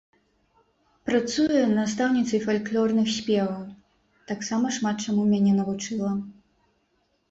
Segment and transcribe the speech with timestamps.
[1.09, 3.63] Працуе настаўніцай фальклорных спеваў,
[4.35, 6.09] таксама шмат чаму мяне навучыла.